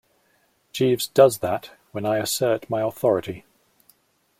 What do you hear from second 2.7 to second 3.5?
my authority.